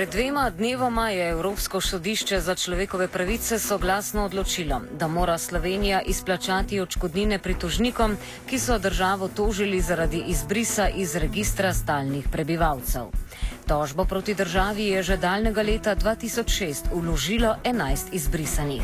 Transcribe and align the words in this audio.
Pred 0.00 0.10
dvema 0.10 0.50
dnevoma 0.50 1.10
je 1.10 1.28
Evropsko 1.30 1.80
sodišče 1.80 2.38
za 2.40 2.54
človekove 2.54 3.08
pravice 3.08 3.58
soglasno 3.58 4.24
odločilo, 4.24 4.80
da 4.98 5.08
mora 5.08 5.38
Slovenija 5.38 6.00
izplačati 6.00 6.80
odškodnine 6.80 7.38
pritožnikom, 7.38 8.16
ki 8.48 8.58
so 8.58 8.78
državo 8.78 9.28
tožili 9.28 9.80
zaradi 9.80 10.22
izbrisa 10.26 10.88
iz 10.88 11.16
registra 11.16 11.74
stalnih 11.74 12.28
prebivalcev. 12.32 13.12
Tožbo 13.66 14.04
proti 14.04 14.34
državi 14.34 14.86
je 14.86 15.02
že 15.02 15.16
daljnega 15.16 15.62
leta 15.62 15.96
2006 15.96 16.88
uložilo 16.92 17.56
11 17.64 17.96
izbrisanih. 18.12 18.82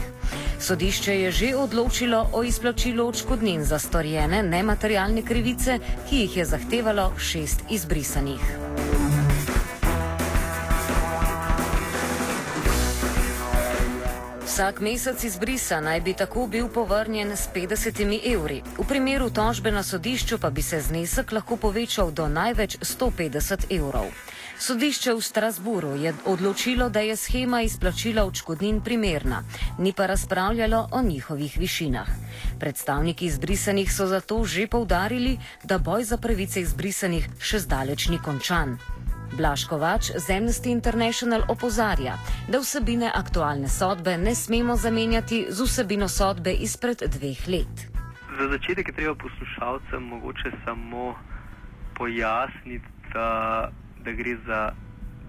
Sodišče 0.61 1.21
je 1.21 1.31
že 1.31 1.55
odločilo 1.57 2.29
o 2.33 2.43
izplačilu 2.43 3.09
odškodnin 3.09 3.65
za 3.65 3.79
storjene 3.79 4.43
nematerialne 4.43 5.23
krivice, 5.23 5.79
ki 6.11 6.17
jih 6.17 6.37
je 6.37 6.45
zahtevalo 6.45 7.13
šest 7.19 7.65
izbrisanih. 7.71 8.66
Vsak 14.57 14.81
mesec 14.81 15.25
izbrisa 15.25 15.83
naj 15.85 16.01
bi 16.01 16.15
tako 16.17 16.47
bil 16.47 16.69
povrnjen 16.73 17.33
s 17.37 17.51
50 17.55 18.01
evri. 18.33 18.63
V 18.79 18.87
primeru 18.89 19.29
tožbe 19.31 19.69
na 19.71 19.83
sodišču 19.83 20.39
pa 20.41 20.51
bi 20.51 20.63
se 20.63 20.81
znesek 20.81 21.33
lahko 21.33 21.57
povečal 21.61 22.09
do 22.11 22.25
največ 22.29 22.79
150 22.81 23.69
evrov. 23.77 24.09
Sodišče 24.59 25.13
v 25.13 25.21
Strasburu 25.21 25.93
je 26.01 26.15
odločilo, 26.25 26.89
da 26.89 27.05
je 27.05 27.17
schema 27.17 27.61
izplačila 27.69 28.25
odškodnin 28.25 28.81
primerna, 28.81 29.45
ni 29.79 29.93
pa 29.93 30.07
razpravljalo 30.07 30.89
o 30.93 31.03
njihovih 31.03 31.59
višinah. 31.59 32.09
Predstavniki 32.59 33.27
izbrisanih 33.27 33.93
so 33.93 34.07
zato 34.07 34.45
že 34.45 34.67
povdarili, 34.67 35.39
da 35.65 35.79
boj 35.79 36.05
za 36.05 36.17
pravice 36.17 36.61
izbrisanih 36.61 37.29
še 37.41 37.59
zdaleč 37.59 38.09
ni 38.09 38.19
končan. 38.25 38.79
Blaškovač 39.33 40.11
z 40.17 40.31
Amnesty 40.31 40.71
International 40.71 41.43
opozarja, 41.49 42.15
da 42.49 42.59
vsebine 42.63 43.11
aktualne 43.15 43.69
sodbe 43.69 44.15
ne 44.19 44.35
smemo 44.35 44.77
zamenjati 44.77 45.47
z 45.49 45.67
vsebino 45.67 46.09
sodbe 46.09 46.53
izpred 46.53 47.03
dveh 47.11 47.49
let. 47.49 47.75
Za 48.39 48.49
začetek 48.49 48.89
je 48.89 48.95
treba 48.95 49.15
poslušalcem 49.15 50.03
mogoče 50.03 50.53
samo 50.65 51.15
pojasniti, 51.95 52.87
da, 53.13 53.69
da 54.05 54.13
gre 54.13 54.37
za 54.47 54.73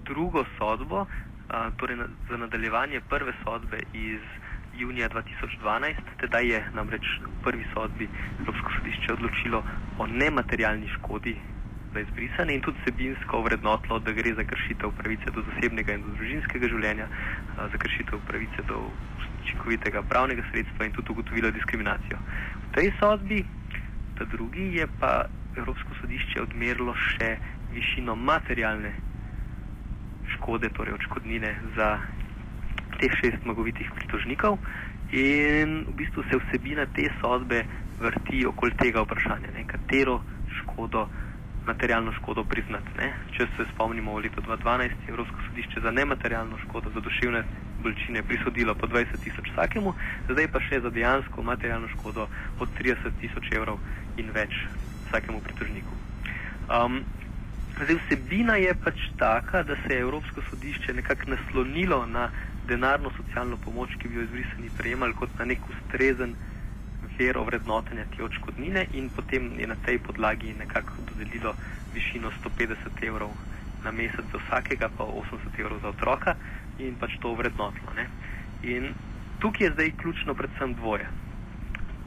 drugo 0.06 0.46
sodbo, 0.58 1.06
a, 1.50 1.72
torej 1.78 1.98
na, 1.98 2.08
za 2.30 2.38
nadaljevanje 2.38 3.02
prve 3.10 3.34
sodbe 3.44 3.80
iz 3.94 4.22
junija 4.78 5.10
2012. 5.10 5.96
Tedaj 6.20 6.48
je 6.48 6.70
namreč 6.74 7.06
v 7.26 7.44
prvi 7.44 7.66
sodbi 7.74 8.10
Evropsko 8.40 8.70
sodišče 8.78 9.14
odločilo 9.14 9.64
o 9.98 10.08
nematerialni 10.08 10.88
škodi 10.88 11.36
za 11.98 12.06
izbrisane 12.06 12.54
in 12.54 12.62
tudi 12.62 12.78
sebinsko 12.86 13.42
vrednotilo, 13.42 14.00
da 14.00 14.12
gre 14.12 14.34
za 14.38 14.44
kršitev 14.44 14.92
pravice 14.98 15.32
do 15.34 15.42
zasebnega 15.50 15.96
in 15.98 16.04
do 16.06 16.14
družinskega 16.18 16.70
življenja, 16.70 17.08
za 17.58 17.78
kršitev 17.84 18.22
pravice 18.28 18.66
do 18.70 18.78
učinkovitega 19.42 20.04
pravnega 20.06 20.46
sredstva 20.52 20.86
in 20.86 20.94
tudi 20.94 21.12
ugotovilo 21.12 21.52
diskriminacijo. 21.52 22.20
V 22.68 22.76
tej 22.78 22.94
sodbi, 23.00 23.42
ta 24.18 24.30
drugi, 24.30 24.78
je 24.78 24.86
pa 25.00 25.26
Evropsko 25.58 25.98
sodišče 26.02 26.42
odmerilo 26.46 26.94
še 26.94 27.38
višino 27.74 28.16
materialne 28.16 28.94
škode, 30.38 30.70
torej 30.78 31.00
odškodnine 31.00 31.56
za 31.74 31.98
teh 33.02 33.14
šest 33.22 33.42
zmagovitih 33.42 33.90
pritožnikov 33.96 34.60
in 35.18 35.82
v 35.88 35.94
bistvu 35.98 36.24
se 36.30 36.38
vsebina 36.38 36.86
te 36.94 37.10
sodbe 37.22 37.64
vrti 37.98 38.46
okoli 38.46 38.76
tega 38.78 39.02
vprašanja, 39.02 39.56
ne, 39.56 39.64
katero 39.66 40.22
škodo 40.60 41.08
materialno 41.68 42.12
škodo 42.12 42.44
priznati. 42.44 42.92
Ne. 42.98 43.14
Če 43.36 43.48
se 43.58 43.66
spomnimo, 43.74 44.16
v 44.16 44.24
letu 44.28 44.42
2012 44.42 45.08
je 45.08 45.14
Evropsko 45.14 45.44
sodišče 45.50 45.84
za 45.84 45.92
nematerialno 45.92 46.58
škodo, 46.66 46.92
za 46.96 47.04
duševne 47.04 47.44
bolečine 47.84 48.24
prisodilo 48.24 48.76
po 48.76 48.88
20 48.88 49.20
tisoč 49.24 49.52
vsakemu, 49.52 49.94
zdaj 50.30 50.48
pa 50.54 50.64
še 50.64 50.82
za 50.82 50.90
dejansko 50.90 51.44
materialno 51.44 51.92
škodo 51.98 52.28
od 52.60 52.74
30 52.80 53.20
tisoč 53.22 53.52
evrov 53.52 53.80
in 54.18 54.32
več 54.34 54.56
vsakemu 55.08 55.44
pritožniku. 55.44 55.94
Um, 56.68 57.02
zdaj 57.84 58.00
vsebina 58.02 58.58
je 58.58 58.74
pač 58.84 59.08
taka, 59.20 59.64
da 59.64 59.76
se 59.84 59.94
je 59.94 60.02
Evropsko 60.08 60.42
sodišče 60.50 60.94
nekako 60.94 61.36
naslonilo 61.36 62.06
na 62.06 62.30
denarno 62.68 63.12
socialno 63.18 63.58
pomoč, 63.64 63.96
ki 64.00 64.08
bi 64.08 64.20
jo 64.20 64.28
izbrisani 64.28 64.72
prejemali 64.78 65.14
kot 65.14 65.36
na 65.40 65.46
nek 65.46 65.60
ustrezen 65.70 66.36
vero 67.18 67.44
vrednotenja 67.44 68.06
te 68.16 68.24
odškodnine 68.24 68.86
in 68.94 69.10
potem 69.10 69.52
je 69.60 69.68
na 69.68 69.76
tej 69.86 70.00
podlagi 70.00 70.54
nekako 70.60 70.94
dodelilo 71.10 71.56
višino 71.94 72.32
150 72.44 73.04
evrov 73.08 73.32
na 73.84 73.92
mesec 73.92 74.26
za 74.32 74.38
vsakega, 74.38 74.90
pa 74.98 75.04
80 75.04 75.60
evrov 75.60 75.80
za 75.82 75.90
otroka 75.90 76.36
in 76.80 76.96
pač 76.96 77.18
to 77.22 77.34
vrednotilo. 77.34 77.94
In 78.64 78.94
tukaj 79.40 79.68
je 79.68 79.74
zdaj 79.74 79.92
ključno 80.02 80.34
predvsem 80.34 80.74
dvoje. 80.74 81.08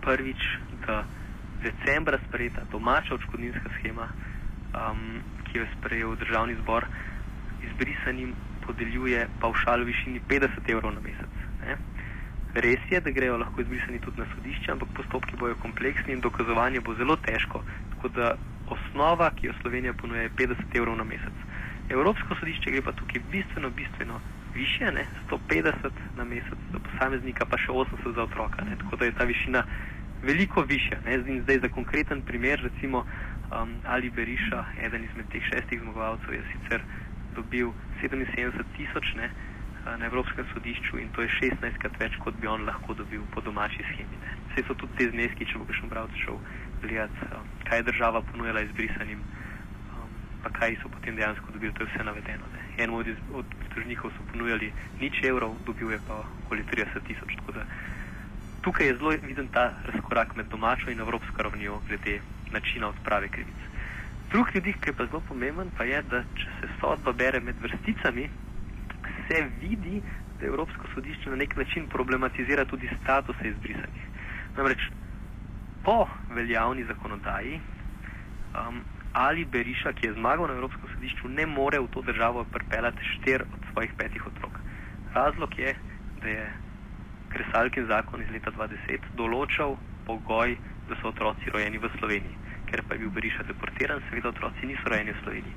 Prvič, 0.01 0.43
da 0.87 1.05
decembra 1.63 2.19
sprejeta 2.29 2.63
domača 2.73 3.15
odškodninska 3.15 3.71
schema, 3.79 4.09
um, 4.75 5.21
ki 5.45 5.59
jo 5.59 5.65
je 5.65 5.71
sprejel 5.79 6.17
državni 6.17 6.55
zbor, 6.63 6.87
izbrisanim 7.63 8.35
podeljuje 8.67 9.29
paušal 9.41 9.83
v 9.83 9.91
višini 9.91 10.21
50 10.29 10.71
evrov 10.71 10.95
na 10.95 11.01
mesec. 11.01 11.33
Ne. 11.67 11.77
Res 12.55 12.83
je, 12.91 13.01
da 13.01 13.11
grejo 13.11 13.37
lahko 13.39 13.61
izbrisani 13.61 14.01
tudi 14.03 14.21
na 14.21 14.27
sodišče, 14.35 14.73
ampak 14.73 14.89
postopki 14.97 15.37
bojo 15.39 15.55
kompleksni 15.63 16.13
in 16.13 16.21
dokazovanje 16.21 16.81
bo 16.81 16.95
zelo 16.95 17.17
težko. 17.17 17.63
Tako 17.95 18.09
da 18.09 18.35
osnova, 18.71 19.31
ki 19.37 19.47
jo 19.47 19.55
Slovenija 19.61 19.93
ponuja, 19.93 20.23
je 20.23 20.35
50 20.39 20.77
evrov 20.79 20.97
na 20.97 21.05
mesec. 21.05 21.47
Evropsko 21.91 22.35
sodišče 22.41 22.71
gre 22.71 22.83
pa 22.83 22.93
tukaj 22.93 23.23
bistveno, 23.31 23.71
bistveno 23.71 24.21
više, 24.55 24.91
ne, 24.93 25.07
150 25.31 25.91
na 26.17 26.25
mesec 26.25 26.59
za 26.73 26.79
posameznika, 26.79 27.47
pa 27.47 27.59
še 27.59 27.71
80 27.73 28.15
za 28.15 28.23
otroka. 28.23 28.65
Ne, 28.65 28.77
tako 28.83 28.97
da 28.97 29.05
je 29.05 29.15
ta 29.19 29.25
višina 29.25 29.65
veliko 30.23 30.63
više. 30.63 30.99
Ne, 31.07 31.19
zdaj 31.43 31.59
za 31.59 31.69
konkreten 31.69 32.23
primer, 32.23 32.61
recimo 32.63 33.05
um, 33.05 33.75
Ali 33.87 34.11
Beriša, 34.11 34.65
eden 34.83 35.05
izmed 35.05 35.31
teh 35.33 35.43
šestih 35.53 35.81
zmagovalcev, 35.83 36.35
je 36.35 36.43
sicer 36.53 36.83
dobil 37.35 37.71
77 38.03 38.63
tisoč 38.77 39.15
na 39.85 40.07
Evropskem 40.07 40.47
sodišču 40.53 40.99
in 40.99 41.09
to 41.13 41.23
je 41.23 41.29
16 41.41 41.79
krat 41.81 41.97
več, 42.01 42.17
kot 42.25 42.37
bi 42.41 42.47
on 42.47 42.65
lahko 42.69 42.95
dobil 42.95 43.23
po 43.35 43.41
domači 43.41 43.85
schemi. 43.93 44.17
Ne. 44.25 44.35
Vse 44.51 44.65
so 44.69 44.75
tudi 44.75 44.97
te 44.99 45.11
zneski, 45.11 45.47
če 45.49 45.59
bo 45.59 45.69
kakšen 45.69 45.93
bralec 45.93 46.17
šel 46.21 46.37
gledati, 46.83 47.29
um, 47.37 47.47
kaj 47.69 47.79
je 47.79 47.87
država 47.89 48.23
ponujala 48.33 48.65
izbrisanim, 48.67 49.23
um, 49.23 50.11
pa 50.45 50.53
kaj 50.59 50.77
so 50.83 50.93
potem 50.93 51.17
dejansko 51.17 51.53
dobili, 51.53 51.73
to 51.73 51.85
je 51.85 51.93
vse 51.93 52.05
navedeno. 52.05 52.51
Ne. 52.55 52.67
En 52.85 52.93
od, 52.97 53.09
od 53.33 53.57
pritožnikov 53.63 54.13
so 54.17 54.27
ponujali 54.33 54.73
nič 55.01 55.23
evrov, 55.25 55.57
dobil 55.67 55.97
je 55.97 56.01
pa 56.09 56.21
okoli 56.45 56.67
30 56.73 57.09
tisoč. 57.09 57.37
Tukaj 58.61 58.87
je 58.87 58.97
zelo 59.01 59.15
viden 59.25 59.49
ta 59.49 59.71
razkorak 59.89 60.37
med 60.37 60.53
domačo 60.53 60.91
in 60.93 61.01
evropsko 61.01 61.43
ravnijo 61.43 61.81
glede 61.89 62.21
načina 62.53 62.89
odprave 62.93 63.29
krivic. 63.29 63.57
Drug 64.31 64.53
vidik, 64.55 64.77
ki 64.85 64.91
je 64.91 64.95
pa 64.95 65.07
zelo 65.07 65.23
pomemben, 65.29 65.71
pa 65.77 65.85
je, 65.89 66.03
da 66.03 66.21
če 66.37 66.53
se 66.61 66.69
sodba 66.81 67.13
bere 67.17 67.41
med 67.41 67.57
vrsticami, 67.63 68.29
se 69.31 69.51
vidi, 69.61 70.03
da 70.41 70.47
Evropsko 70.47 70.87
sodišče 70.95 71.31
na 71.31 71.37
nek 71.37 71.57
način 71.57 71.87
problematizira 71.89 72.65
tudi 72.65 72.91
statuse 73.03 73.49
izbrisanih. 73.49 74.07
Namreč 74.57 74.81
po 75.85 76.09
veljavni 76.35 76.85
zakonodaji 76.85 77.61
um, 77.61 78.81
Ali 79.13 79.45
Beriša, 79.45 79.93
ki 79.93 80.07
je 80.07 80.13
zmagal 80.13 80.47
na 80.47 80.55
Evropskem 80.55 80.91
sodišču, 80.95 81.29
ne 81.29 81.47
more 81.47 81.79
v 81.79 81.89
to 81.91 82.03
državo 82.03 82.45
pripeljati 82.45 83.05
štir 83.05 83.43
od 83.43 83.63
svojih 83.73 83.93
petih 83.99 84.27
otrok. 84.27 84.59
Razlog 85.15 85.59
je, 85.59 85.75
da 86.23 86.29
je 86.29 86.53
Kresalkin 87.29 87.87
zakon 87.87 88.23
iz 88.23 88.31
leta 88.31 88.51
2010 88.51 89.11
določal 89.19 89.77
pogoj, 90.07 90.57
da 90.89 90.99
so 91.01 91.11
otroci 91.11 91.51
rojeni 91.51 91.79
v 91.79 91.91
Sloveniji. 91.99 92.39
Ker 92.71 92.83
pa 92.87 92.95
je 92.95 93.03
bil 93.03 93.11
Beriša 93.11 93.47
deportiran, 93.51 94.03
seveda 94.11 94.31
otroci 94.31 94.67
niso 94.67 94.87
rojeni 94.87 95.15
v 95.15 95.23
Sloveniji. 95.25 95.55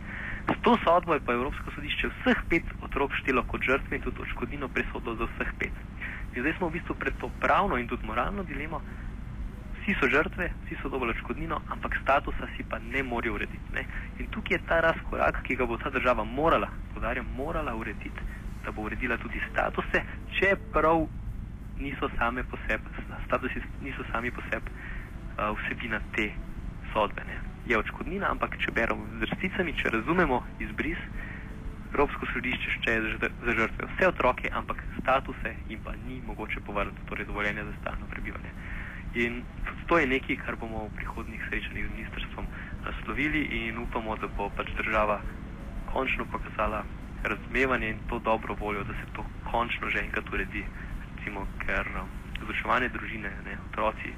S 0.51 0.56
to 0.62 0.78
sodbo 0.84 1.13
je 1.13 1.24
pa 1.25 1.34
Evropsko 1.34 1.72
sodišče 1.75 2.10
vseh 2.10 2.40
pet 2.50 2.66
otrok 2.84 3.16
štelo 3.22 3.44
kot 3.48 3.63
žrtve 3.63 3.95
in 3.98 4.04
tudi 4.04 4.22
odškodnino 4.22 4.68
presodilo 4.68 5.16
za 5.16 5.28
vseh 5.31 5.51
pet. 5.60 5.75
In 6.36 6.42
zdaj 6.42 6.57
smo 6.57 6.68
v 6.68 6.75
bistvu 6.80 6.95
pred 7.00 7.16
to 7.22 7.30
pravno 7.40 7.78
in 7.78 7.88
tudi 7.88 8.06
moralno 8.06 8.44
dilemo, 8.44 8.81
vsi 9.80 9.95
so 10.00 10.10
žrtve, 10.10 10.50
vsi 10.66 10.75
so 10.81 10.90
dobili 10.90 11.16
odškodnino, 11.16 11.62
ampak 11.69 11.98
statusa 12.01 12.48
si 12.57 12.63
pa 12.63 12.80
ne 12.80 13.04
morejo 13.04 13.34
urediti. 13.34 13.74
Ne? 13.74 13.86
In 14.19 14.28
tukaj 14.31 14.57
je 14.57 14.68
ta 14.68 14.80
razkorak, 14.81 15.44
ki 15.44 15.56
ga 15.56 15.66
bo 15.66 15.78
ta 15.78 15.90
država 15.90 16.24
morala, 16.24 16.68
podarjam, 16.94 17.28
morala 17.38 17.75
urediti, 17.75 18.28
da 18.66 18.72
bo 18.72 18.81
uredila 18.81 19.18
tudi 19.18 19.42
statuse, 19.51 20.04
čeprav 20.39 21.07
niso 21.80 22.10
same 22.18 22.44
po 22.44 22.57
sebi, 22.68 22.84
statusi 23.25 23.62
niso 23.81 24.04
sami 24.12 24.31
po 24.31 24.42
sebi 24.51 24.72
uh, 24.72 25.56
vsebina 25.57 26.00
te 26.16 26.31
sodbe. 26.94 27.25
Ne? 27.28 27.38
Je 27.68 27.78
odškodnina, 27.78 28.31
ampak 28.31 28.57
če 28.60 28.72
beremo 28.75 29.07
z 29.12 29.24
vrsticami, 29.25 29.75
če 29.80 29.94
razumemo 29.98 30.44
izbris, 30.63 31.00
Evropsko 31.94 32.25
sodišče 32.34 32.72
šteje 32.74 33.01
za 33.22 33.54
žrtve 33.54 33.88
vse 33.92 34.07
otroke, 34.07 34.50
ampak 34.50 34.80
statuse 34.98 35.51
jim 35.69 35.81
pa 35.86 35.94
ni 36.07 36.18
mogoče 36.25 36.63
povrniti, 36.66 37.06
torej 37.06 37.28
dovoljenje 37.30 37.66
za 37.68 37.74
stalno 37.81 38.07
prebivanje. 38.10 38.50
In 39.13 39.44
to 39.86 40.00
je 40.01 40.07
nekaj, 40.10 40.40
kar 40.42 40.56
bomo 40.57 40.88
v 40.88 40.95
prihodnih 40.98 41.42
srečanjih 41.50 41.86
z 41.86 41.94
ministrstvom 41.94 42.48
naslovili 42.86 43.44
in 43.60 43.78
upamo, 43.78 44.18
da 44.18 44.28
bo 44.28 44.50
pač 44.57 44.74
država 44.78 45.19
končno 45.94 46.25
pokazala 46.25 46.81
razumevanje 47.24 47.89
in 47.89 48.00
to 48.10 48.19
dobro 48.19 48.57
voljo, 48.60 48.84
da 48.84 48.94
se 48.94 49.06
to 49.13 49.25
končno 49.51 49.89
že 49.89 50.01
enkrat 50.01 50.34
uredi. 50.34 50.66
Recimo, 51.06 51.46
ker 51.62 51.86
izvrševanje 52.42 52.89
družine, 52.89 53.30
ne, 53.46 53.57
otroci, 53.69 54.18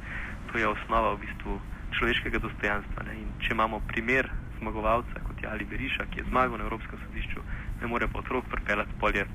to 0.51 0.57
je 0.57 0.67
osnova 0.67 1.13
v 1.13 1.25
bistvu 1.27 1.59
človeškega 1.97 2.39
dostojanstva. 2.43 3.07
Če 3.43 3.53
imamo 3.53 3.81
primer 3.87 4.29
zmagovalca, 4.59 5.23
kot 5.27 5.41
je 5.41 5.49
Ali 5.49 5.65
Beriša, 5.65 6.07
ki 6.11 6.21
je 6.21 6.29
zmagal 6.29 6.59
na 6.59 6.67
Evropskem 6.67 6.99
sodišču, 7.07 7.43
ne 7.81 7.91
more 7.91 8.07
pa 8.07 8.19
otrok 8.19 8.47
pripeljati 8.51 8.99
polje, 8.99 9.25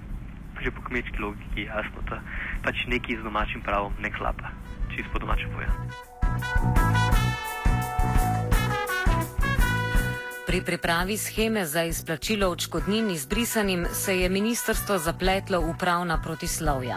že 0.61 0.71
po 0.71 0.85
kmečki 0.89 1.23
logiki 1.23 1.69
jasno, 1.69 2.05
da 2.09 2.21
pač 2.65 2.87
nekaj 2.89 3.21
z 3.21 3.27
domačim 3.27 3.65
pravom 3.65 3.97
ne 4.01 4.13
klapa 4.13 4.53
čisto 4.97 5.19
domače 5.19 5.47
povedano. 5.53 7.00
Pri 10.51 10.63
pripravi 10.67 11.17
scheme 11.17 11.67
za 11.67 11.83
izplačilo 11.83 12.49
odškodnin 12.51 13.11
izbrisanim 13.11 13.87
se 13.93 14.21
je 14.21 14.29
ministrstvo 14.29 14.99
zapletlo 14.99 15.61
v 15.61 15.75
pravna 15.79 16.23
protislovja. 16.23 16.97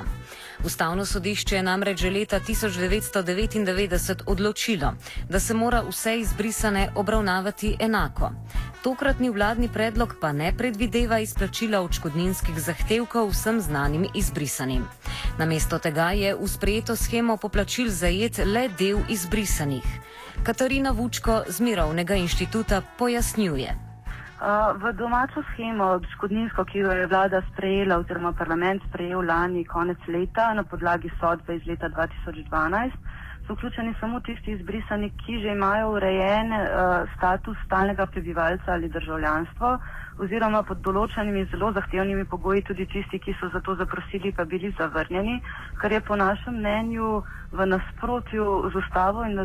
Ustavno 0.66 1.06
sodišče 1.06 1.56
je 1.56 1.64
namreč 1.64 2.00
že 2.00 2.10
leta 2.10 2.40
1999 2.40 4.24
odločilo, 4.26 4.94
da 5.30 5.40
se 5.40 5.54
mora 5.54 5.84
vse 5.90 6.20
izbrisane 6.20 6.90
obravnavati 6.96 7.76
enako. 7.80 8.32
Tokratni 8.84 9.30
vladni 9.30 9.70
predlog 9.74 10.16
pa 10.22 10.32
ne 10.32 10.50
predvideva 10.58 11.20
izplačila 11.20 11.82
odškodninskih 11.82 12.60
zahtevkov 12.60 13.30
vsem 13.30 13.62
znanim 13.62 14.08
izbrisanim. 14.16 14.88
Namesto 15.38 15.78
tega 15.80 16.10
je 16.12 16.36
v 16.36 16.48
sprejeto 16.48 16.96
schemo 16.96 17.38
poplačil 17.38 17.90
zajet 17.90 18.38
le 18.46 18.70
del 18.80 19.06
izbrisanih. 19.10 19.86
Katarina 20.44 20.92
Vučko 20.92 21.44
z 21.48 21.60
Mirovnega 21.64 22.16
inštituta 22.20 22.82
pojasnjuje. 23.00 23.72
V 24.76 24.92
domačo 25.00 25.40
schemo, 25.54 26.02
škodninsko, 26.14 26.66
ki 26.68 26.84
jo 26.84 26.92
je 26.92 27.08
vlada 27.08 27.40
sprejela 27.54 27.98
oziroma 28.02 28.34
parlament 28.36 28.84
sprejel 28.90 29.24
lani 29.24 29.64
konec 29.64 29.98
leta 30.08 30.54
na 30.54 30.64
podlagi 30.64 31.12
sodbe 31.20 31.56
iz 31.56 31.64
leta 31.68 31.88
2012, 31.90 32.92
so 33.48 33.56
vključeni 33.56 33.96
samo 34.00 34.20
tisti 34.20 34.52
izbrisani, 34.52 35.14
ki 35.24 35.40
že 35.42 35.56
imajo 35.56 35.94
urejen 35.96 36.52
uh, 36.52 37.08
status 37.16 37.58
stalnega 37.66 38.06
prebivalca 38.06 38.72
ali 38.76 38.90
državljanstvo, 38.90 39.78
oziroma 40.22 40.62
pod 40.64 40.82
določenimi 40.86 41.46
zelo 41.52 41.72
zahtevnimi 41.74 42.26
pogoji 42.30 42.62
tudi 42.68 42.86
tisti, 42.86 43.20
ki 43.20 43.34
so 43.40 43.50
za 43.54 43.62
to 43.66 43.76
zaprosili, 43.76 44.32
pa 44.32 44.46
bili 44.46 44.74
zavrnjeni, 44.78 45.40
kar 45.82 45.92
je 45.92 46.02
po 46.02 46.16
našem 46.16 46.58
mnenju 46.60 47.24
v 47.54 47.66
nasprotju 47.70 48.70
z 48.74 48.76
ustavo 48.76 49.26
in 49.26 49.42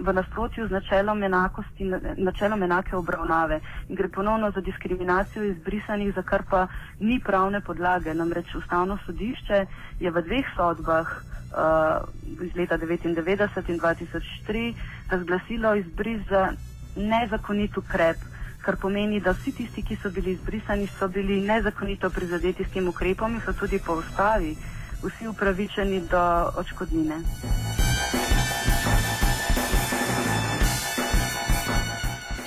v 0.00 0.12
nasprotju 0.12 0.68
z 0.68 0.72
načelom 0.72 1.22
enakosti, 1.22 1.88
načelom 2.16 2.62
enake 2.62 2.96
obravnave. 2.96 3.60
In 3.88 3.96
gre 3.96 4.08
ponovno 4.08 4.50
za 4.50 4.60
diskriminacijo 4.60 5.44
izbrisanih, 5.44 6.14
za 6.14 6.22
kar 6.22 6.44
pa 6.50 6.66
ni 7.00 7.20
pravne 7.20 7.60
podlage. 7.60 8.14
Namreč 8.14 8.54
ustavno 8.54 8.98
sodišče 9.06 9.66
je 10.00 10.10
v 10.10 10.22
dveh 10.22 10.46
sodbah 10.56 11.08
uh, 11.52 12.08
iz 12.40 12.56
leta 12.56 12.78
1999 12.78 13.70
in 13.70 13.80
2003 13.80 14.74
razglasilo 15.10 15.74
izbris 15.74 16.20
za 16.28 16.52
nezakonit 16.96 17.76
ukrep, 17.76 18.16
kar 18.62 18.76
pomeni, 18.76 19.20
da 19.20 19.32
vsi 19.32 19.52
tisti, 19.52 19.82
ki 19.82 19.96
so 20.02 20.10
bili 20.10 20.32
izbrisani, 20.36 20.88
so 20.98 21.08
bili 21.08 21.40
nezakonito 21.40 22.10
prizadeti 22.10 22.64
s 22.64 22.72
tem 22.72 22.88
ukrepom 22.88 23.34
in 23.34 23.40
so 23.44 23.52
tudi 23.52 23.78
po 23.78 23.98
ustavi 24.02 24.56
vsi 25.02 25.28
upravičeni 25.28 26.00
do 26.10 26.52
očkodnine. 26.56 27.22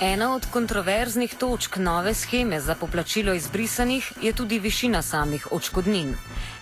Ena 0.03 0.35
od 0.35 0.45
kontroverznih 0.51 1.35
točk 1.39 1.77
nove 1.77 2.13
scheme 2.13 2.59
za 2.59 2.75
poplačilo 2.75 3.33
izbrisanih 3.33 4.11
je 4.21 4.33
tudi 4.33 4.59
višina 4.59 5.01
samih 5.01 5.47
očkodnin. 5.51 6.15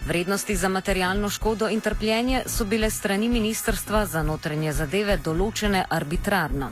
Vrednosti 0.07 0.55
za 0.55 0.69
materialno 0.69 1.29
škodo 1.29 1.69
in 1.69 1.81
trpljenje 1.81 2.43
so 2.45 2.65
bile 2.65 2.89
strani 2.89 3.29
Ministrstva 3.29 4.05
za 4.05 4.23
notranje 4.23 4.73
zadeve 4.73 5.17
določene 5.17 5.85
arbitrarno. 5.89 6.69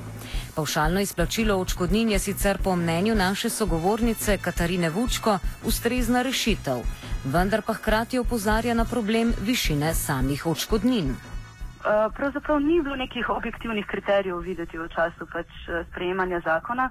Pavšalno 0.59 0.99
izplačilo 0.99 1.55
očkodnin 1.55 2.09
je 2.09 2.19
sicer 2.19 2.57
po 2.63 2.75
mnenju 2.75 3.15
naše 3.15 3.49
sogovornice 3.49 4.37
Katarine 4.37 4.89
Vučko 4.89 5.37
ustrezna 5.65 6.21
rešitev, 6.21 6.81
vendar 7.25 7.61
pa 7.67 7.73
hkrati 7.73 8.19
opozarja 8.19 8.73
na 8.73 8.85
problem 8.85 9.31
višine 9.41 9.93
samih 9.93 10.45
očkodnin. 10.45 11.09
Eh, 11.09 12.09
pravzaprav 12.15 12.59
ni 12.59 12.81
bilo 12.81 12.95
nekih 12.95 13.29
objektivnih 13.29 13.85
kriterijev 13.85 14.37
videti 14.37 14.77
v 14.77 14.87
času 14.95 15.27
pač 15.33 15.47
eh, 15.47 15.85
sprejemanja 15.91 16.41
zakona. 16.45 16.89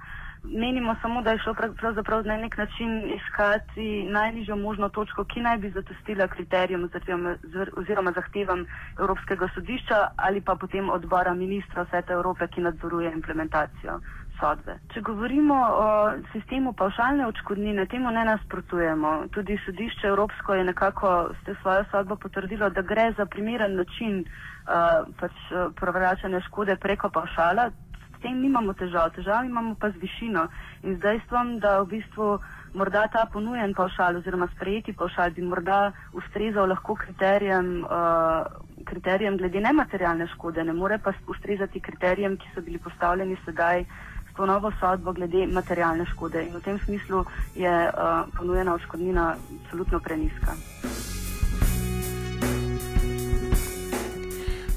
Menimo 0.50 0.96
samo, 1.02 1.22
da 1.22 1.30
je 1.30 1.38
šlo 1.38 1.54
pravzaprav 1.54 2.26
na 2.26 2.36
nek 2.36 2.56
način 2.56 3.12
iskati 3.14 4.06
najnižjo 4.10 4.56
možno 4.56 4.88
točko, 4.88 5.24
ki 5.24 5.40
naj 5.40 5.58
bi 5.58 5.70
zatestila 5.70 6.28
kriterijem 6.28 6.88
oziroma 7.76 8.12
zahtevam 8.12 8.66
Evropskega 8.98 9.48
sodišča 9.54 9.94
ali 10.16 10.40
pa 10.40 10.54
potem 10.54 10.90
odbora 10.90 11.34
ministra 11.34 11.86
Sveta 11.90 12.12
Evrope, 12.12 12.48
ki 12.48 12.60
nadzoruje 12.60 13.12
implementacijo 13.12 14.00
sodbe. 14.40 14.78
Če 14.94 15.00
govorimo 15.00 15.54
o 15.54 15.88
sistemu 16.32 16.72
pavšalne 16.72 17.26
očkodnine, 17.26 17.86
temu 17.86 18.10
ne 18.10 18.24
nasprotujemo. 18.24 19.12
Tudi 19.34 19.58
sodišče 19.66 20.06
Evropsko 20.06 20.54
je 20.54 20.64
nekako 20.64 21.10
ste 21.42 21.54
svojo 21.62 21.84
sodbo 21.90 22.16
potrdilo, 22.16 22.70
da 22.70 22.82
gre 22.82 23.12
za 23.16 23.26
primeren 23.26 23.76
način 23.76 24.20
uh, 24.20 24.74
pač, 25.20 25.32
uh, 25.50 25.72
prevračanja 25.80 26.40
škode 26.40 26.76
preko 26.76 27.10
pavšala. 27.10 27.70
S 28.18 28.22
tem 28.22 28.40
nimamo 28.42 28.72
težav, 28.74 29.12
težav 29.14 29.44
imamo 29.46 29.76
pa 29.78 29.90
z 29.90 30.02
višino 30.02 30.48
in 30.82 30.96
z 30.96 31.00
dejstvom, 31.00 31.58
da 31.62 31.78
v 31.82 31.86
bistvu 31.92 32.38
morda 32.74 33.06
ta 33.12 33.26
ponujen 33.32 33.74
pavšal 33.74 34.18
oziroma 34.18 34.48
sprejeti 34.56 34.92
pavšal 34.92 35.30
bi 35.36 35.42
morda 35.42 35.92
ustrezal 36.12 36.68
lahko 36.68 36.94
kriterijem, 36.98 37.84
uh, 37.84 38.82
kriterijem 38.84 39.38
glede 39.38 39.60
nematerialne 39.60 40.26
škode, 40.34 40.64
ne 40.64 40.72
more 40.72 40.98
pa 40.98 41.14
ustrezati 41.26 41.80
kriterijem, 41.80 42.36
ki 42.36 42.50
so 42.54 42.60
bili 42.60 42.78
postavljeni 42.78 43.38
sedaj 43.44 43.84
s 44.32 44.34
to 44.36 44.46
novo 44.46 44.72
sodbo 44.80 45.12
glede 45.12 45.46
materialne 45.46 46.06
škode. 46.06 46.42
In 46.42 46.58
v 46.58 46.62
tem 46.66 46.78
smislu 46.78 47.24
je 47.54 47.74
uh, 47.86 48.26
ponujena 48.36 48.74
odškodnina 48.74 49.34
absolutno 49.62 50.00
preniska. 50.00 50.58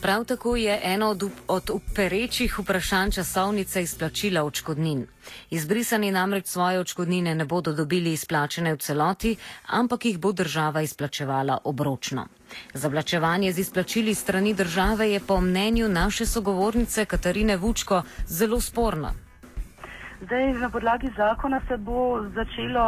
Prav 0.01 0.23
tako 0.25 0.55
je 0.55 0.79
eno 0.83 1.07
od, 1.07 1.23
od 1.47 1.69
perečih 1.95 2.59
vprašanj 2.59 3.11
časovnice 3.11 3.81
izplačila 3.81 4.43
očkodnin. 4.43 5.05
Izbrisani 5.49 6.11
namreč 6.11 6.45
svoje 6.45 6.79
očkodnine 6.79 7.35
ne 7.35 7.45
bodo 7.45 7.73
dobili 7.73 8.13
izplačene 8.13 8.73
v 8.73 8.77
celoti, 8.77 9.35
ampak 9.67 10.05
jih 10.05 10.17
bo 10.19 10.31
država 10.31 10.81
izplačevala 10.81 11.57
obročno. 11.63 12.25
Zavlačevanje 12.73 13.51
z 13.51 13.59
izplačili 13.59 14.15
strani 14.15 14.53
države 14.53 15.11
je 15.11 15.19
po 15.27 15.41
mnenju 15.41 15.89
naše 15.89 16.25
sogovornice 16.25 17.05
Katarine 17.05 17.57
Vučko 17.57 18.01
zelo 18.25 18.59
sporno. 18.59 19.11
Zdaj, 20.21 20.53
na 20.53 20.69
podlagi 20.69 21.09
zakona 21.17 21.61
se 21.67 21.77
bo 21.77 22.25
začelo, 22.35 22.85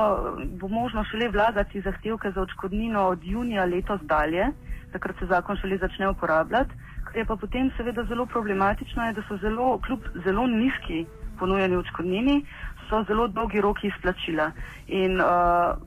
bo 0.59 0.67
možno 0.67 1.03
šele 1.03 1.29
vlagati 1.29 1.81
zahtevke 1.81 2.31
za 2.31 2.41
očkodnino 2.41 3.07
od 3.07 3.19
junija 3.23 3.65
letos 3.65 4.01
dalje, 4.01 4.47
takrat 4.91 5.15
se 5.19 5.25
zakon 5.25 5.57
šele 5.57 5.77
začne 5.77 6.09
uporabljati. 6.09 6.73
Je 7.13 7.25
pa 7.25 7.35
potem 7.35 7.71
seveda 7.77 8.03
zelo 8.09 8.25
problematično, 8.25 9.11
da 9.13 9.21
so 9.27 9.37
zelo, 9.37 9.77
kljub 9.85 9.99
zelo 10.25 10.47
nizki 10.47 11.05
ponujeni 11.39 11.77
očkodnini, 11.77 12.45
so 12.89 13.03
zelo 13.07 13.27
dolgi 13.27 13.61
roki 13.61 13.87
izplačila. 13.87 14.51
In 14.87 15.21
uh, 15.21 15.77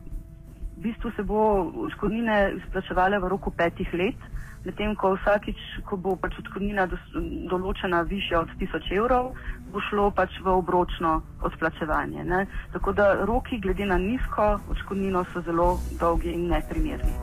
v 0.77 0.87
bistvu 0.87 1.11
se 1.17 1.23
bo 1.23 1.43
očkodnine 1.89 2.53
izplačevale 2.57 3.19
v 3.19 3.29
roku 3.29 3.51
petih 3.51 3.95
let 3.95 4.33
medtem 4.67 4.97
ko 4.99 5.15
vsakič, 5.15 5.59
ko 5.87 5.97
bo 5.97 6.17
pač 6.19 6.35
odškodnina 6.43 6.89
določena 7.51 8.03
višja 8.11 8.43
od 8.43 8.51
1000 8.59 8.99
evrov, 8.99 9.31
bo 9.71 9.83
šlo 9.89 10.11
pač 10.11 10.35
v 10.43 10.57
obročno 10.59 11.21
odplačevanje. 11.47 12.27
Ne? 12.27 12.45
Tako 12.75 12.97
da 12.99 13.13
roki 13.31 13.63
glede 13.63 13.87
na 13.87 13.99
nizko 14.03 14.57
odškodnino 14.67 15.25
so 15.33 15.45
zelo 15.47 15.69
dolgi 16.03 16.35
in 16.35 16.49
neprimerni. 16.51 17.15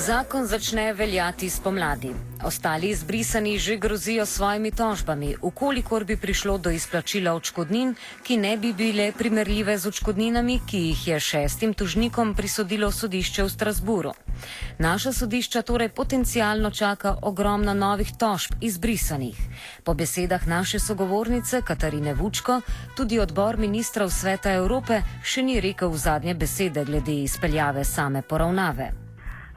Zakon 0.00 0.46
začne 0.46 0.92
veljati 0.92 1.50
spomladi. 1.50 2.10
Ostali 2.44 2.88
izbrisani 2.88 3.58
že 3.58 3.76
grozijo 3.76 4.26
svojimi 4.26 4.70
tožbami, 4.70 5.34
ukolikor 5.42 6.04
bi 6.04 6.16
prišlo 6.16 6.58
do 6.58 6.70
izplačila 6.70 7.34
očkodnin, 7.34 7.94
ki 8.22 8.36
ne 8.36 8.56
bi 8.56 8.72
bile 8.72 9.12
primerljive 9.12 9.78
z 9.78 9.86
očkodninami, 9.86 10.60
ki 10.66 10.78
jih 10.78 11.08
je 11.08 11.20
šestim 11.20 11.74
tužnikom 11.74 12.34
prisodilo 12.34 12.90
sodišče 12.90 13.42
v 13.42 13.48
Strasburu. 13.48 14.12
Naša 14.78 15.12
sodišča 15.12 15.62
torej 15.62 15.88
potencialno 15.88 16.70
čaka 16.70 17.16
ogromno 17.22 17.74
novih 17.74 18.16
tožb 18.16 18.56
izbrisanih. 18.60 19.36
Po 19.84 19.94
besedah 19.94 20.46
naše 20.46 20.78
sogovornice 20.78 21.62
Katarine 21.62 22.14
Vučko, 22.14 22.60
tudi 22.96 23.20
odbor 23.20 23.58
ministrov 23.58 24.10
Sveta 24.10 24.52
Evrope 24.52 25.02
še 25.22 25.42
ni 25.42 25.60
rekel 25.60 25.92
zadnje 25.92 26.34
besede 26.34 26.84
glede 26.84 27.20
izpeljave 27.22 27.84
same 27.84 28.22
poravnave. 28.22 29.09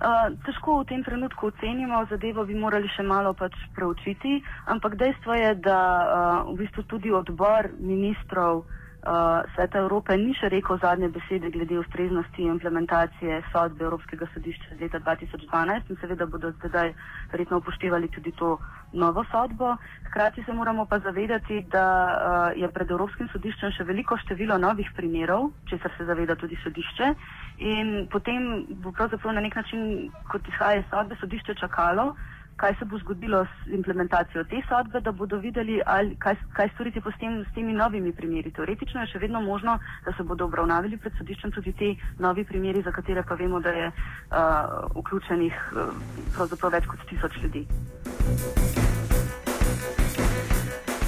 Uh, 0.03 0.35
težko 0.43 0.83
v 0.83 0.87
tem 0.91 1.03
trenutku 1.03 1.47
ocenimo, 1.47 2.03
zadevo 2.11 2.43
bi 2.43 2.57
morali 2.59 2.91
še 2.91 3.07
malo 3.07 3.31
pač 3.33 3.55
preučiti, 3.71 4.43
ampak 4.67 4.99
dejstvo 4.99 5.31
je, 5.31 5.51
da 5.63 5.79
uh, 5.79 6.51
v 6.51 6.59
bistvu 6.59 6.83
tudi 6.91 7.07
odbor 7.07 7.71
ministrov 7.79 8.65
uh, 8.65 8.82
uh, 9.03 9.43
Sveta 9.55 9.79
Evrope 9.79 10.15
ni 10.17 10.33
še 10.33 10.49
rekel 10.49 10.79
zadnje 10.79 11.09
besede 11.09 11.49
glede 11.51 11.77
ustreznosti 11.79 12.45
implementacije 12.45 13.41
sodbe 13.51 13.85
Evropskega 13.85 14.27
sodišča 14.33 14.75
iz 14.75 14.81
leta 14.81 14.99
2012 14.99 15.91
in 15.91 15.99
seveda 16.01 16.25
bodo 16.25 16.51
zdaj 16.63 16.93
verjetno 17.31 17.59
upoštevali 17.59 18.07
tudi 18.07 18.31
to 18.31 18.57
novo 18.93 19.23
sodbo. 19.31 19.75
Hkrati 20.07 20.43
se 20.43 20.53
moramo 20.53 20.85
pa 20.85 20.99
zavedati, 20.99 21.61
da 21.71 21.85
uh, 22.07 22.61
je 22.61 22.69
pred 22.71 22.91
Evropskim 22.91 23.29
sodiščem 23.33 23.71
še 23.71 23.83
veliko 23.83 24.17
število 24.17 24.57
novih 24.57 24.91
primerov, 24.95 25.51
česar 25.69 25.91
se 25.97 26.05
zaveda 26.05 26.35
tudi 26.35 26.59
sodišče. 26.63 27.13
In 27.59 28.07
potem 28.09 28.47
bo 28.83 28.91
pravzaprav 28.91 29.35
na 29.35 29.41
nek 29.41 29.55
način, 29.55 30.09
kot 30.31 30.47
izhaja 30.47 30.79
iz 30.79 30.87
sodbe, 30.91 31.19
sodišče 31.21 31.55
čakalo, 31.59 32.13
kaj 32.57 32.75
se 32.79 32.85
bo 32.85 32.97
zgodilo 32.97 33.45
s 33.45 33.67
implementacijo 33.67 34.43
te 34.43 34.61
sodbe, 34.69 35.01
da 35.01 35.11
bodo 35.11 35.37
videli, 35.37 35.81
ali, 35.85 36.15
kaj, 36.15 36.35
kaj 36.53 36.69
storiti 36.73 36.99
s, 36.99 37.19
tem, 37.19 37.45
s 37.49 37.53
temi 37.55 37.73
novimi 37.73 38.13
primeri. 38.13 38.51
Teoretično 38.51 39.01
je 39.01 39.13
še 39.13 39.19
vedno 39.19 39.41
možno, 39.41 39.79
da 40.05 40.13
se 40.17 40.23
bodo 40.23 40.45
obravnavali 40.45 40.97
pred 40.97 41.13
sodiščem 41.17 41.51
tudi 41.51 41.73
ti 41.73 41.95
novi 42.19 42.43
primeri, 42.43 42.81
za 42.81 42.91
katere 42.91 43.23
pa 43.23 43.35
vemo, 43.35 43.59
da 43.59 43.69
je 43.69 43.87
uh, 43.89 44.93
vključenih 45.01 45.59
uh, 45.75 46.71
več 46.71 46.87
kot 46.87 47.09
tisoč 47.09 47.41
ljudi. 47.43 47.67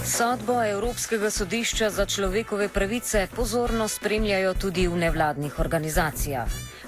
Sodbo 0.05 0.62
Evropskega 0.62 1.31
sodišča 1.33 1.89
za 1.89 2.05
človekove 2.05 2.67
pravice 2.69 3.27
pozorno 3.35 3.88
spremljajo 3.88 4.53
tudi 4.53 4.88
v 4.88 4.97
nevladnih 5.01 5.59
organizacijah. 5.59 6.45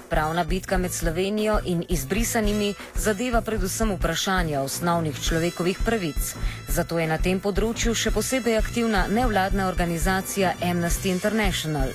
Pravna 0.08 0.44
bitka 0.44 0.78
med 0.78 0.92
Slovenijo 0.92 1.58
in 1.64 1.82
izbrisanimi 1.88 2.74
zadeva 2.94 3.40
predvsem 3.40 3.90
vprašanje 3.96 4.58
osnovnih 4.58 5.18
človekovih 5.20 5.78
pravic. 5.84 6.34
Zato 6.68 6.98
je 6.98 7.08
na 7.10 7.18
tem 7.18 7.40
področju 7.40 7.94
še 7.94 8.14
posebej 8.14 8.56
aktivna 8.56 9.08
nevladna 9.10 9.66
organizacija 9.66 10.54
Amnesty 10.62 11.10
International. 11.10 11.90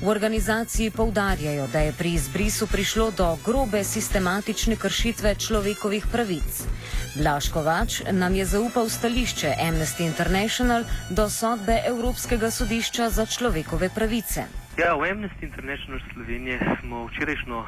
V 0.00 0.08
organizaciji 0.08 0.90
poudarjajo, 0.90 1.68
da 1.72 1.84
je 1.84 1.92
pri 1.98 2.16
izbrisu 2.16 2.66
prišlo 2.66 3.10
do 3.10 3.28
grobe 3.44 3.84
sistematične 3.84 4.76
kršitve 4.76 5.34
človekovih 5.34 6.08
pravic. 6.10 6.64
Blaškovač 7.12 8.08
nam 8.12 8.34
je 8.34 8.44
zaupal 8.48 8.88
stališče 8.88 9.52
Amnesty 9.60 10.06
International 10.08 10.84
do 11.10 11.28
sodbe 11.28 11.76
Evropskega 11.84 12.48
sodišča 12.50 13.10
za 13.12 13.26
človekove 13.28 13.90
pravice. 13.92 14.46
Ja, 14.80 14.96
v 14.96 15.12
Amnesty 15.12 15.44
International 15.44 16.00
Slovenije 16.12 16.56
smo 16.80 17.04
včerajšnjo 17.12 17.64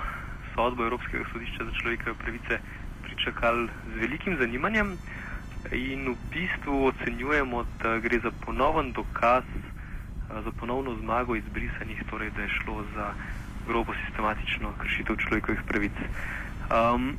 sodbo 0.54 0.86
Evropskega 0.88 1.28
sodišča 1.32 1.64
za 1.64 1.72
človekove 1.76 2.14
pravice 2.24 2.58
pričakali 3.04 3.68
z 3.68 4.00
velikim 4.00 4.38
zanimanjem 4.40 4.96
in 5.72 6.08
v 6.08 6.16
bistvu 6.32 6.86
ocenjujemo, 6.86 7.66
da 7.82 7.98
gre 8.00 8.24
za 8.24 8.32
ponoven 8.46 8.92
dokaz, 8.92 9.44
za 10.44 10.52
ponovno 10.60 10.96
zmago 11.04 11.36
izbrisanih, 11.36 12.00
torej 12.10 12.30
da 12.30 12.42
je 12.42 12.48
šlo 12.48 12.80
za 12.96 13.12
grobo 13.68 13.92
sistematično 14.06 14.72
kršitev 14.80 15.16
človekovih 15.16 15.60
pravic. 15.68 15.96
Um, 16.72 17.16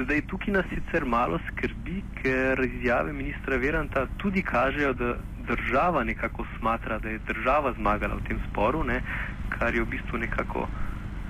zdaj 0.00 0.22
tukaj 0.26 0.54
nas 0.54 0.66
sicer 0.72 1.04
malo 1.04 1.38
skrbi, 1.48 2.02
ker 2.22 2.60
izjave 2.64 3.12
ministra 3.12 3.56
Veranta 3.56 4.06
tudi 4.16 4.42
kažejo, 4.42 4.92
da 4.92 5.14
država 5.48 6.04
nekako 6.04 6.46
smatra, 6.58 6.98
da 6.98 7.08
je 7.08 7.18
država 7.28 7.72
zmagala 7.76 8.14
v 8.14 8.24
tem 8.28 8.38
sporu, 8.50 8.84
ne, 8.84 9.02
kar 9.48 9.74
je 9.74 9.82
v 9.82 9.86
bistvu 9.86 10.18
nekako, 10.18 10.68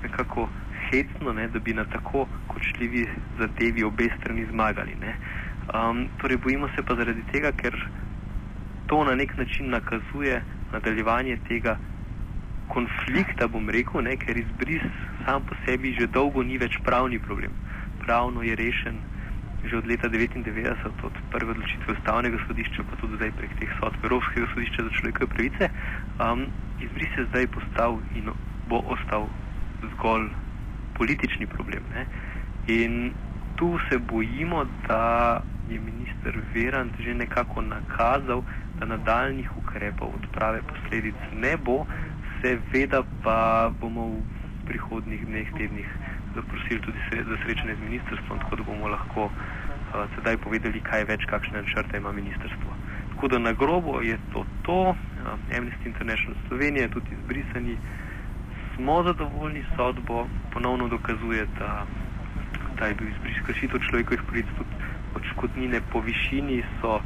nekako 0.02 0.49
hecno, 0.90 1.33
ne, 1.33 1.49
da 1.49 1.59
bi 1.59 1.75
na 1.75 1.85
tako 1.85 2.26
kočljivi 2.47 3.07
zadevi 3.38 3.85
obe 3.85 4.09
strani 4.21 4.47
zmagali. 4.50 4.95
Um, 5.75 6.07
torej, 6.21 6.37
bojimo 6.37 6.69
se 6.76 6.83
pa 6.83 6.95
zaradi 6.95 7.23
tega, 7.33 7.52
ker 7.52 7.75
to 8.87 9.04
na 9.04 9.14
nek 9.14 9.37
način 9.37 9.71
nakazuje 9.71 10.42
nadaljevanje 10.73 11.38
tega 11.49 11.78
konflikta, 12.69 13.49
bom 13.49 13.71
rekel, 13.71 14.02
ne, 14.02 14.16
ker 14.16 14.37
izbris 14.37 14.83
sam 15.26 15.42
po 15.49 15.54
sebi 15.66 15.97
že 15.99 16.07
dolgo 16.07 16.42
ni 16.42 16.59
več 16.59 16.78
pravni 16.85 17.19
problem. 17.19 17.50
Pravno 18.03 18.43
je 18.43 18.55
rešen 18.57 18.97
že 19.63 19.79
od 19.79 19.87
leta 19.87 20.11
1999, 20.11 21.07
od 21.07 21.15
prve 21.31 21.51
odločitve 21.55 21.95
ustavnega 21.95 22.39
sodišča, 22.47 22.83
pa 22.83 22.97
tudi 22.99 23.15
zdaj 23.15 23.31
prek 23.39 23.53
teh 23.63 23.71
sodb 23.79 24.05
Evropskega 24.05 24.47
sodišča 24.55 24.81
za 24.83 24.91
človekove 24.99 25.29
pravice, 25.31 25.65
um, 26.19 26.47
izbris 26.83 27.13
je 27.19 27.25
zdaj 27.31 27.47
postal 27.47 28.03
in 28.19 28.27
bo 28.67 28.83
ostal 28.91 29.31
zgolj 29.95 30.27
politični 30.99 31.47
problem. 31.47 31.83
Ne? 31.95 32.07
In 32.67 33.15
tu 33.55 33.79
se 33.87 33.99
bojimo, 33.99 34.67
da 34.89 35.43
je 35.71 35.79
minister 35.79 36.35
Verant 36.55 36.95
že 36.99 37.15
nekako 37.15 37.63
nakazal, 37.63 38.43
da 38.79 38.87
nadaljnih 38.87 39.47
ukrepov 39.57 40.11
odprave 40.19 40.63
posledic 40.63 41.15
ne 41.33 41.57
bo, 41.57 41.87
seveda 42.43 43.03
pa 43.23 43.71
bomo 43.81 44.09
v 44.11 44.23
prihodnih 44.67 45.27
dneh, 45.27 45.47
tednih 45.55 45.87
zaprosili 46.35 46.81
tudi 46.81 46.99
za 47.11 47.37
srečanje 47.45 47.75
z 47.75 47.85
ministrstvom, 47.89 48.39
tako 48.39 48.57
da 48.57 48.62
bomo 48.62 48.89
lahko 48.89 49.25
uh, 49.25 49.33
sedaj 50.15 50.37
povedali, 50.37 50.81
kaj 50.81 51.05
več, 51.05 51.27
kakšne 51.31 51.62
načrte 51.62 51.97
ima 51.97 52.12
ministrstvo. 52.12 52.71
Tako 53.15 53.29
da 53.29 53.39
na 53.39 53.53
grobo 53.53 54.01
je 54.01 54.19
to 54.33 54.45
to, 54.62 54.81
uh, 54.91 55.57
Amnesty 55.59 55.87
International 55.87 56.37
Slovenije, 56.49 56.89
tudi 56.89 57.17
izbrisani, 57.19 57.77
smo 58.77 59.03
zadovoljni 59.03 59.65
sodbo, 59.77 60.27
ponovno 60.53 60.89
dokazuje, 60.89 61.47
da, 61.59 61.87
da 62.79 62.87
je 62.87 62.95
bil 62.95 63.09
izbris 63.09 63.37
kršitev 63.47 63.81
človekovih 63.89 64.23
pravic, 64.27 64.47
tudi 64.57 64.75
odškodnine 65.15 65.81
po 65.93 66.01
višini 66.01 66.62
so 66.81 67.01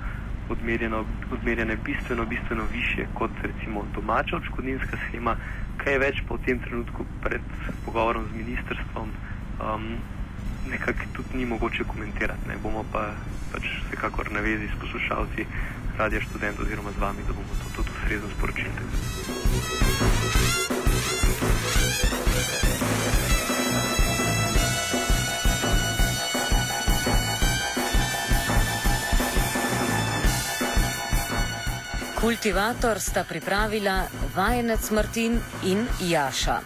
odmerjene 1.31 1.77
bistveno, 1.85 2.25
bistveno 2.25 2.65
više 2.73 3.07
kot 3.15 3.31
recimo 3.43 3.85
domača 3.95 4.37
odškodninska 4.37 4.97
schema 4.97 5.37
kaj 5.87 5.99
več 6.03 6.19
v 6.27 6.37
tem 6.43 6.59
trenutku 6.59 7.07
pred 7.23 7.43
pogovorom 7.87 8.27
z 8.27 8.43
ministrstvom 8.43 9.07
um, 9.63 9.85
nekako 10.67 11.07
tudi 11.15 11.39
ni 11.39 11.47
mogoče 11.47 11.87
komentirati. 11.87 12.49
Ne. 12.51 12.59
Bomo 12.59 12.83
pa 12.91 13.15
pač 13.55 13.63
vsekakor 13.87 14.35
na 14.35 14.43
vezi 14.43 14.67
s 14.67 14.81
poslušalci 14.83 15.47
radija 15.95 16.21
študent 16.27 16.59
oziroma 16.59 16.91
z 16.91 16.99
vami, 16.99 17.23
da 17.23 17.33
bomo 17.39 17.55
to 17.63 17.71
tudi 17.79 17.91
ustrezno 17.95 18.29
sporočili. 18.35 18.75
Kultivator 32.21 33.01
sta 33.01 33.25
pripravila 33.29 34.07
vajenec 34.37 34.91
Martin 34.91 35.37
in 35.65 35.85
Jaša. 36.01 36.61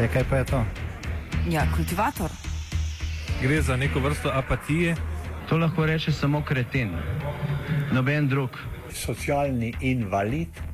E, 0.00 0.08
kaj 0.08 0.24
pa 0.30 0.36
je 0.36 0.44
to? 0.44 0.64
Ja, 1.48 1.66
kultivator. 1.76 2.30
Gre 3.42 3.62
za 3.62 3.76
neko 3.76 4.00
vrsto 4.00 4.30
apatije. 4.32 4.96
To 5.48 5.56
lahko 5.56 5.86
reče 5.86 6.12
samo 6.12 6.44
kreten, 6.44 6.96
noben 7.92 8.28
drug. 8.28 8.50
Socialni 8.94 9.74
invalid 9.80 10.73